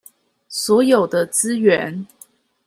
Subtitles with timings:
[0.49, 2.07] 所有的資源